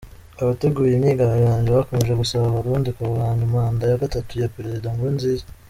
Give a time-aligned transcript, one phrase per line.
[0.41, 5.45] Abateguye imyigaragambyo bakomeje gusaba Abarundi kurwanya manda ya gatatu ya Perezida Nkurunziza.